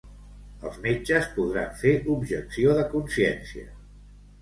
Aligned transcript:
Els 0.69 0.79
metges 0.85 1.27
podran 1.37 1.77
fer 1.83 1.93
objecció 2.17 2.75
de 2.83 2.91
consciència. 2.99 3.73